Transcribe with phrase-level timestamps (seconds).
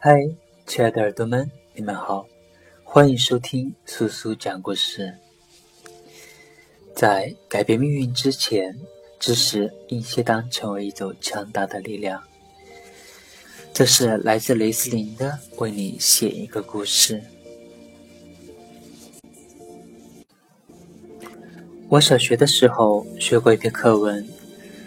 [0.00, 0.16] 嗨，
[0.64, 2.24] 亲爱的耳朵们，你们好，
[2.84, 5.12] 欢迎收听苏苏讲故事。
[6.94, 8.78] 在改变命运之前，
[9.18, 12.22] 知识应先当成为一种强大的力量。
[13.72, 17.20] 这是来自雷斯林的，为你写一个故事。
[21.88, 24.24] 我小学的时候学过一篇课文，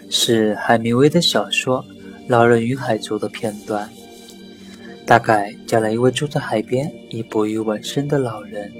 [0.08, 1.84] 是海明威的小说
[2.28, 3.92] 《老人与海》中的片段。
[5.06, 8.72] 大概讲了一位住在海边以捕鱼为生的老人，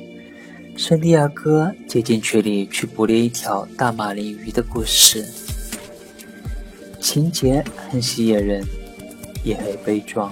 [0.77, 5.25] 圣地亚哥竭尽全力去捕猎一条大马林鱼的故事。
[7.01, 8.65] 情节很吸引人。
[9.45, 10.31] 也很悲壮，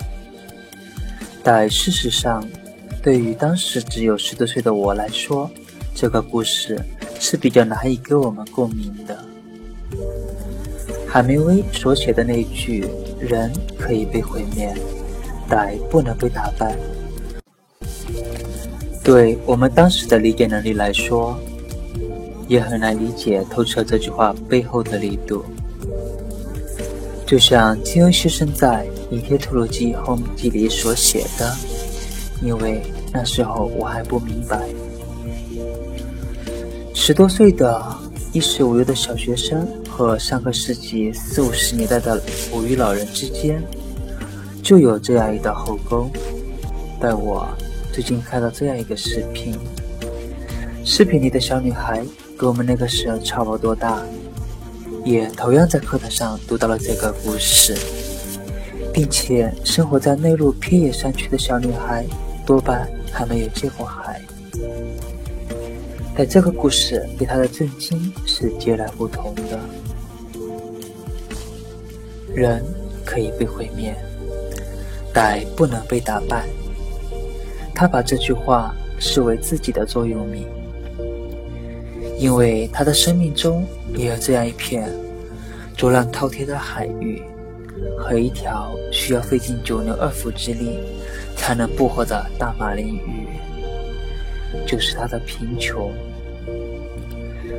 [1.42, 2.46] 但事实上，
[3.02, 5.50] 对于当时只有十多岁的我来说，
[5.96, 6.80] 这个故事
[7.18, 9.18] 是比较难以给我们共鸣的。
[11.08, 12.86] 海明威所写的那句
[13.18, 14.72] “人可以被毁灭，
[15.50, 16.76] 但不能被打败”，
[19.04, 21.36] 对我们当时的理解能力来说，
[22.46, 25.44] 也很难理解透彻这句话背后的力度。
[27.26, 31.56] 就像金庸先生在《倚天屠龙记后记》里所写的，
[32.42, 34.68] 因为那时候我还不明白，
[36.94, 37.84] 十多岁的
[38.32, 43.62] 衣食无忧的小学生和上个世纪四五十年代的捕鱼老人之间，
[44.70, 46.08] 就有这样一道后沟。
[47.00, 47.48] 但我
[47.92, 49.58] 最近看到这样一个视频，
[50.84, 52.06] 视频里的小女孩
[52.38, 54.00] 跟我们那个时候差不多大。
[55.04, 57.76] 也同样在课堂上读到了这个故事，
[58.94, 62.06] 并且生活在内陆偏远山区的小女孩
[62.46, 64.22] 多半还没有见过海。
[66.14, 69.58] 但这个故事给她的震惊是截然不同的。
[72.32, 72.64] 人
[73.04, 73.96] 可以被毁灭，
[75.12, 76.46] 但不能被打败。
[77.74, 80.46] 他把这句话视为自己的座右铭。
[82.18, 83.66] 因为他的生命中
[83.96, 84.92] 也有这样一片
[85.74, 87.22] 浊浪滔天的海域，
[87.96, 90.78] 和一条需要费尽九牛二虎之力
[91.34, 93.26] 才能捕获的大马林鱼，
[94.66, 95.90] 就是他的贫穷。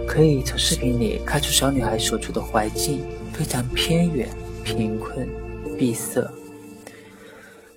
[0.07, 3.01] 可以从视频里看出小女孩所处的环境
[3.33, 4.29] 非常偏远、
[4.63, 5.27] 贫困、
[5.75, 6.29] 闭塞，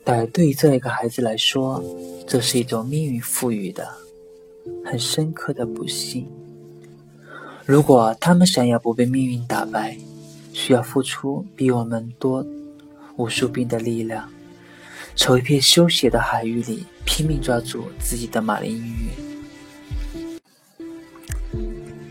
[0.05, 1.83] 但对于这一个孩子来说，
[2.27, 3.89] 这是一种命运赋予的
[4.85, 6.29] 很深刻的不幸。
[7.65, 9.97] 如果他们想要不被命运打败，
[10.53, 12.47] 需要付出比我们多
[13.17, 14.31] 无数倍的力量，
[15.17, 19.09] 从一片休闲的海域里拼命抓住自己的马林鱼。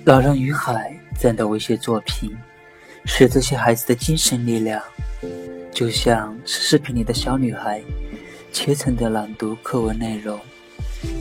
[0.06, 2.36] 老人与海这样的文学作品，
[3.06, 4.82] 是这些孩子的精神力量，
[5.73, 7.81] 就像是视频里的小女孩
[8.51, 10.39] 虔诚地朗读课文内容，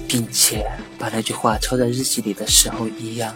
[0.06, 3.34] 并且把那句话抄在日记里的时候一样。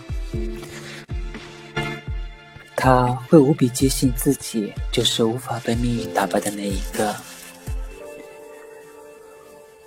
[2.77, 7.17] 他会无比坚信自己就是无法被命运打败的那一个。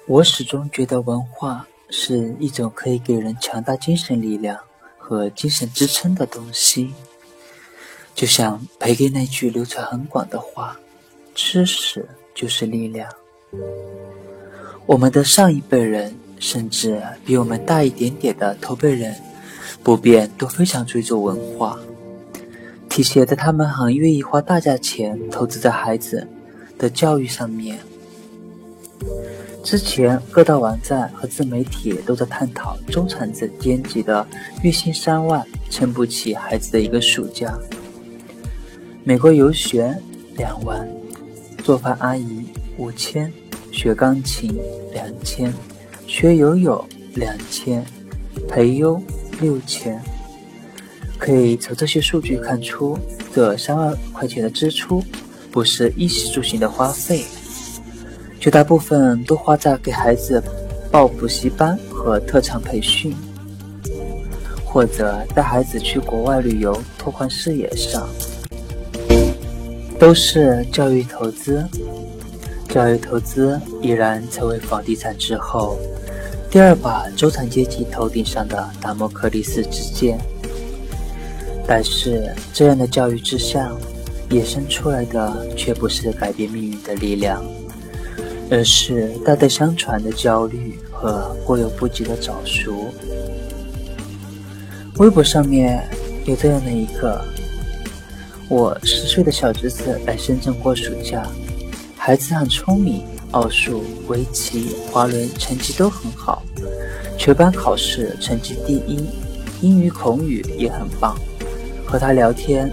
[0.07, 4.59] 我始终觉得文化是一种可以给人强大精神力量
[4.97, 6.91] 和精神支撑的东西，
[8.16, 10.79] 就像培根那句流传很广的话
[11.42, 12.06] ：“知识
[12.36, 13.10] 就是力量。”
[14.86, 19.16] 我们的上一辈人，甚至比我们大一点点的头辈人，
[19.82, 21.80] 普遍都非常追求文化。
[22.90, 26.28] 体现在他们很愿意花大价钱投资在孩子
[26.78, 27.80] 的教育上面。
[29.64, 34.28] 之前各大网站和自媒体都在探讨中产子阶级的
[34.62, 37.58] 月薪三万撑不起孩子的一个暑假。
[39.06, 39.96] 美国游学
[40.36, 40.88] 两万，
[41.69, 42.47] 做饭阿姨
[42.80, 43.31] 五千，
[43.72, 44.59] 学钢琴
[44.91, 45.53] 两千，
[46.07, 47.85] 学游泳两千，
[48.47, 49.00] 培优
[49.40, 50.02] 六千。
[51.19, 52.97] 可以从这些数据看出，
[53.35, 55.03] 这三万块钱的支出
[55.52, 57.23] 不是衣食住行的花费，
[58.40, 60.44] 绝大部分都花在给孩子
[60.91, 63.16] 报补习班和特长培训，
[64.66, 68.09] 或者带孩子去国外旅游拓宽视野上，
[69.99, 71.63] 都是教育投资。
[72.69, 75.79] 教育投资已然成为房地产之后
[76.51, 80.19] 第二把中产阶级头顶上的达摩克利斯之剑。
[81.67, 83.78] 但是，这样的教育之象，
[84.31, 87.43] 衍生出来的却不是改变命运的力量，
[88.49, 92.87] 而是代代相传的焦虑和过犹不及的早熟。
[94.97, 95.87] 微博上面
[96.25, 97.23] 有这样的一个：
[98.49, 101.23] 我十岁的小侄子来深圳过暑假，
[101.96, 106.41] 孩子很聪明，奥数、围棋、滑轮成绩都很好，
[107.16, 109.07] 全班考试成绩第一，
[109.61, 111.16] 英语、口语也很棒。
[111.85, 112.72] 和他聊天，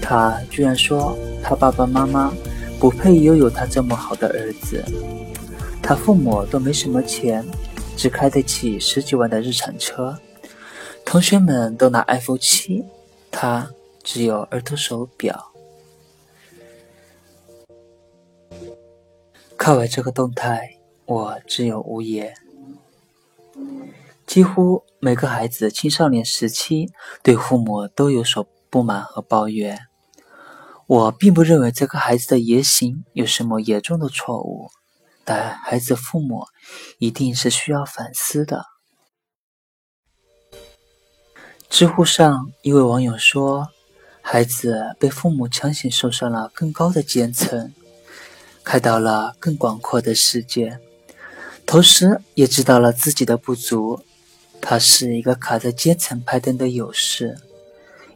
[0.00, 2.32] 他居然说他爸爸妈妈
[2.78, 4.84] 不配拥有他这么好的儿子，
[5.82, 7.44] 他父母都没什么钱，
[7.96, 10.16] 只开得起十几万的日产车，
[11.04, 12.84] 同学们都拿 iPhone 七，
[13.32, 13.68] 他
[14.10, 15.52] 只有儿童手表。
[19.58, 22.34] 看完这个动态，我只有无言。
[24.26, 26.90] 几乎每个孩子青少年时期
[27.22, 29.78] 对父母都有所不满和抱怨。
[30.86, 34.70] 我并不认为这个孩子的言行有什么严重的错误，
[35.22, 36.46] 但孩子父母
[36.96, 38.64] 一定是需要反思的。
[41.68, 43.68] 知乎上一位网友说
[44.30, 47.72] ：“孩子被父母强行送上了更高的阶层。”
[48.62, 50.78] 看到了更广阔的世界，
[51.64, 54.04] 同时也知道了自己的不足。
[54.60, 57.38] 他是一个卡在阶层攀登的勇士，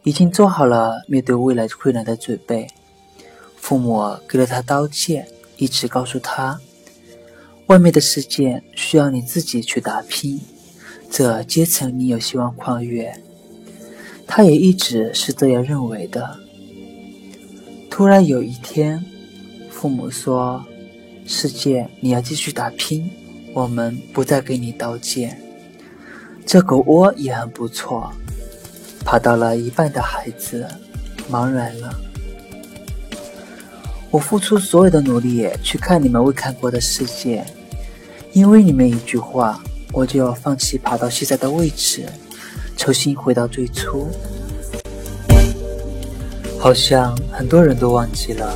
[0.03, 2.69] 已经做好了面对未来困难的准备。
[3.57, 5.27] 父母给了他刀剑，
[5.57, 6.61] 一直告诉他，
[7.69, 10.39] 外面的世界需要你自己去打拼，
[11.11, 13.19] 这阶层你有希望跨越。
[14.27, 16.39] 他也一直是这样认为的。
[17.91, 19.05] 突然有一天。
[19.71, 20.65] 父母说
[21.27, 23.11] ：“世界，你要继续打拼，
[23.53, 25.43] 我们不再给你刀剑。
[26.47, 28.13] 这狗窝也很不错。”
[29.05, 30.65] 爬到了一半的孩子
[31.29, 31.93] 茫然了。
[34.13, 37.45] 我付出所有的努力去看你们未看过的世界，
[38.33, 39.61] 因为你们一句话，
[39.93, 42.07] 我就要放弃爬到现在的位置，
[42.83, 44.09] 重新回到最初。
[46.59, 48.53] 好像很多人都忘记了。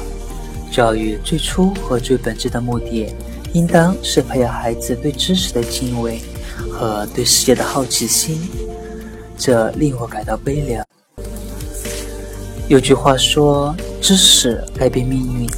[0.69, 3.06] 教育最初和最本质的目的，
[3.52, 6.20] 应当是培养孩子对知识的敬畏
[6.69, 8.37] 和对世界的好奇心。
[9.38, 10.84] 这令我感到悲凉。
[12.67, 15.49] 有句话说：“知识改变命运。”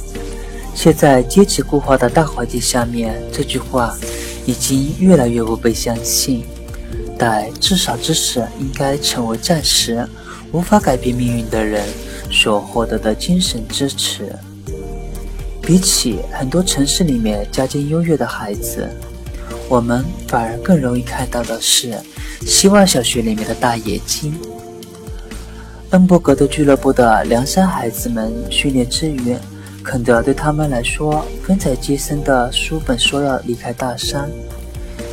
[0.75, 3.97] 现在阶级固化的大环境下面，这句话
[4.45, 6.45] 已经越来越不被相信。
[7.19, 10.07] 但至少，知识应该成为暂时
[10.53, 11.85] 无法改变命运的人
[12.31, 14.33] 所获得的精神支持。
[15.61, 18.89] 比起很多城市里面家境优越的孩子，
[19.67, 21.93] 我们反而更容易看到的是
[22.47, 24.33] 希望小学里面的大眼睛。
[25.89, 29.35] 恩伯格的俱乐部的梁山孩子们训练之余，
[29.83, 34.29] 肯德对他们来说风采皆生的书本说要离开大山，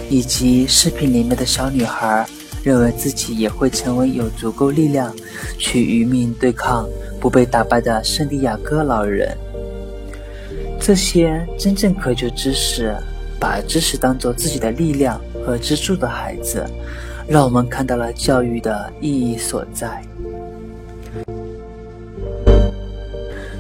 [0.09, 2.27] 以及视频里面的小女孩
[2.63, 5.15] 认为自己也会成为有足够力量
[5.59, 6.89] 去与命对抗
[7.21, 9.37] 不被打败的圣地亚哥老人。
[10.81, 12.95] 这些真正渴求知识、
[13.41, 16.65] 把知识当做自己的力量和支柱的孩子，
[17.27, 20.03] 让我们看到了教育的意义所在。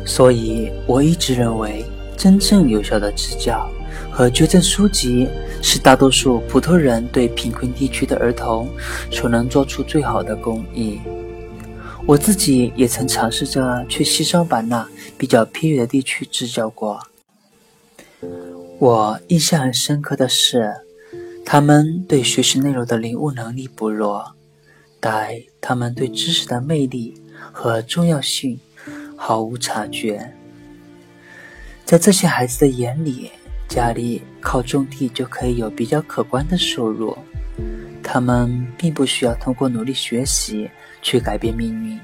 [0.05, 1.85] 所以，我一直认为，
[2.17, 3.69] 真正有效的支教
[4.11, 5.29] 和捐赠书籍，
[5.63, 8.69] 是大多数普通人对贫困地区的儿童
[9.11, 11.01] 所能做出最好的公益。
[12.07, 17.01] 我自己也曾尝试着去西双版纳比较偏远的地区支教过。
[18.79, 20.73] 我印象很深刻的是，
[21.45, 24.35] 他们对学习内容的领悟能力不弱，
[25.01, 25.31] 但
[25.61, 27.21] 他们对知识的魅力
[27.53, 28.61] 和重要性
[29.17, 30.33] 毫无察觉。
[31.85, 33.31] 在这些孩子的眼里，
[33.69, 37.17] 家里靠种地就可以有比较可观的收入，
[38.03, 40.71] 他们并不需要通过努力学习
[41.03, 41.99] 去改变命运。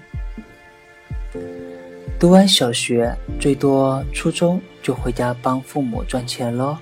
[2.19, 6.76] 读完小学，最多初中就回家帮父母赚钱喽。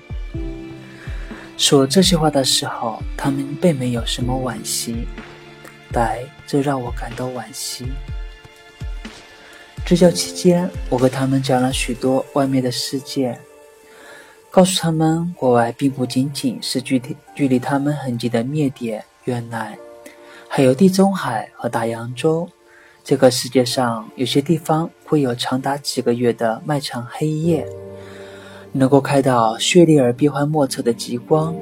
[1.57, 5.07] 说这些话的时候，他们并没有什么惋惜，
[5.91, 7.85] 但这让我感到惋惜。
[9.85, 13.37] 支教期间，我和他们讲了许多外面的世界，
[14.51, 19.77] 告诉他们国外并不仅仅是距离距离他们很近的缅甸、越南，
[20.49, 22.49] 还有地中海和大洋洲。
[23.01, 27.65] 这个世界上有些地方会有长达几个月的漫长黑夜，
[28.73, 31.55] 能够看到绚丽而变幻莫测的极光。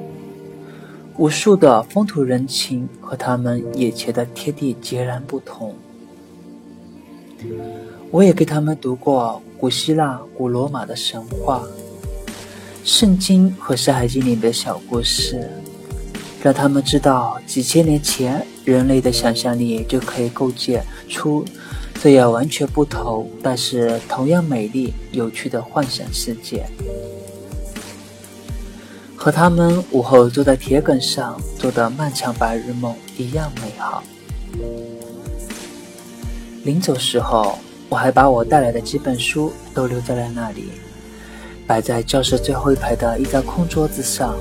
[1.16, 5.76] 无数的风土人情和他们眼前的天地截然不同。
[8.10, 11.62] 我也给他们读过古希腊、古罗马的神话、
[12.84, 15.50] 圣经和山海经里的小故事，
[16.42, 18.46] 让他们知道几千年前。
[18.62, 21.44] 人类的想象力就可以构建出
[22.00, 26.64] 这样完全不同，但是同样美丽、有趣的幻想世界。
[29.16, 34.04] 和他们午后坐在铁梗上做的漫长白日梦一样美好。
[36.62, 37.58] 临走时候，
[37.88, 40.66] 我还把我带来的几本书都留在了那里，
[41.70, 44.34] 摆在教室最后一排的一张空桌子上，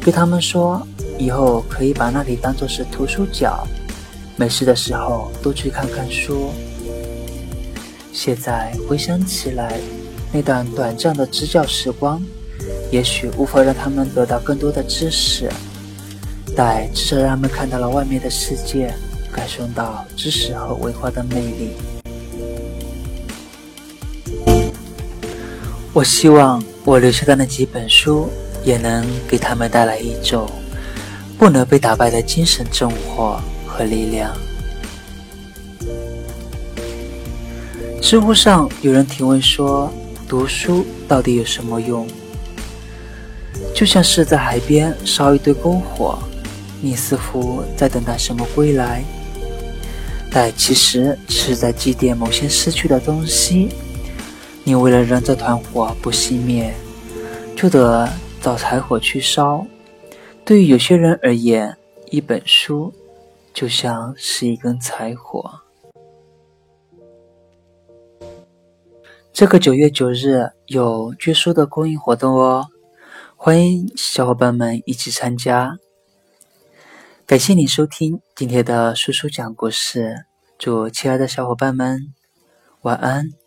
[0.00, 0.86] 对他们说
[1.18, 3.66] ：“以后可以把那里当做是图书角，
[4.36, 6.52] 没事的时候多去看看书。”
[8.14, 9.80] 现在回想起来，
[10.32, 12.22] 那段短暂的支教时光，
[12.92, 15.50] 也许无法让他们得到更多的知识，
[16.54, 18.94] 但至少让他们看到了外面的世界，
[19.32, 22.03] 感受到知识和文化的魅力。
[25.94, 28.28] 我希望我留下的那几本书，
[28.64, 30.50] 也能给他们带来一种
[31.38, 34.36] 不能被打败的精神重火和力量。
[38.02, 39.88] 知乎上有人提问说
[40.28, 42.04] ：“读书到底有什么用？”
[43.72, 46.18] 就像是在海边烧一堆篝火，
[46.80, 49.04] 你似乎在等待什么归来，
[50.28, 53.68] 但其实是在祭奠某些失去的东西。
[54.66, 56.74] 你为了让这团火不熄灭，
[57.54, 58.08] 就得
[58.40, 59.66] 找柴火去烧。
[60.42, 61.76] 对于有些人而言，
[62.10, 62.92] 一本书
[63.52, 65.60] 就像是一根柴火。
[69.34, 72.68] 这个九月九日有捐书的公益活动哦，
[73.36, 75.76] 欢迎小伙伴们一起参加。
[77.26, 80.24] 感谢你收听今天的叔叔讲故事，
[80.56, 82.14] 祝亲爱的小伙伴们
[82.80, 83.43] 晚安。